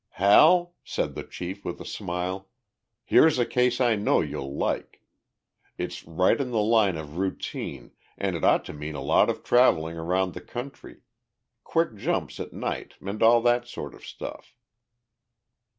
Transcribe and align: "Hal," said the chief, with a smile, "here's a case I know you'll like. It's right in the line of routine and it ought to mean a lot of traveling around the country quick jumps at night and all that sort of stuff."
"Hal," 0.13 0.73
said 0.83 1.13
the 1.13 1.21
chief, 1.23 1.63
with 1.63 1.79
a 1.79 1.85
smile, 1.85 2.49
"here's 3.03 3.37
a 3.37 3.45
case 3.45 3.79
I 3.79 3.95
know 3.95 4.19
you'll 4.19 4.55
like. 4.57 5.03
It's 5.77 6.03
right 6.07 6.41
in 6.41 6.49
the 6.49 6.57
line 6.59 6.97
of 6.97 7.19
routine 7.19 7.91
and 8.17 8.35
it 8.35 8.43
ought 8.43 8.65
to 8.65 8.73
mean 8.73 8.95
a 8.95 9.03
lot 9.03 9.29
of 9.29 9.43
traveling 9.43 9.99
around 9.99 10.33
the 10.33 10.41
country 10.41 11.01
quick 11.63 11.93
jumps 11.97 12.39
at 12.39 12.51
night 12.51 12.95
and 12.99 13.21
all 13.21 13.43
that 13.43 13.67
sort 13.67 13.93
of 13.93 14.03
stuff." 14.03 14.55